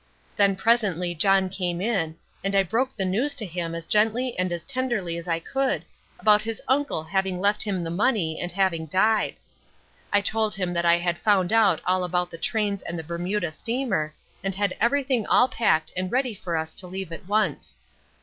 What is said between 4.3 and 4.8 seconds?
and as